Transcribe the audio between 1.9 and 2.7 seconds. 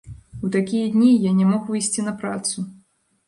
на працу.